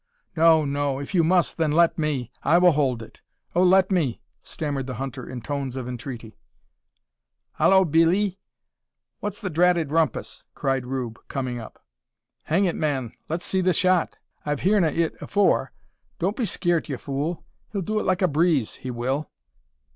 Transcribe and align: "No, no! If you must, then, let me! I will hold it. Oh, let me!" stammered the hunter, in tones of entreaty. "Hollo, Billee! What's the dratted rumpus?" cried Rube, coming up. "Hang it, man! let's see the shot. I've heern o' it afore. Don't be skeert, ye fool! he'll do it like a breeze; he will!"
"No, 0.35 0.65
no! 0.65 0.97
If 0.97 1.13
you 1.13 1.23
must, 1.23 1.57
then, 1.57 1.71
let 1.73 1.95
me! 1.99 2.31
I 2.41 2.57
will 2.57 2.71
hold 2.71 3.03
it. 3.03 3.21
Oh, 3.55 3.61
let 3.61 3.91
me!" 3.91 4.19
stammered 4.41 4.87
the 4.87 4.95
hunter, 4.95 5.29
in 5.29 5.41
tones 5.41 5.75
of 5.75 5.87
entreaty. 5.87 6.39
"Hollo, 7.51 7.85
Billee! 7.85 8.39
What's 9.19 9.39
the 9.39 9.51
dratted 9.51 9.91
rumpus?" 9.91 10.43
cried 10.55 10.87
Rube, 10.87 11.19
coming 11.27 11.59
up. 11.59 11.85
"Hang 12.45 12.65
it, 12.65 12.75
man! 12.75 13.13
let's 13.29 13.45
see 13.45 13.61
the 13.61 13.73
shot. 13.73 14.17
I've 14.43 14.61
heern 14.61 14.83
o' 14.85 14.87
it 14.87 15.13
afore. 15.21 15.71
Don't 16.17 16.35
be 16.35 16.45
skeert, 16.45 16.89
ye 16.89 16.97
fool! 16.97 17.45
he'll 17.71 17.83
do 17.83 17.99
it 17.99 18.05
like 18.07 18.23
a 18.23 18.27
breeze; 18.27 18.77
he 18.77 18.89
will!" 18.89 19.29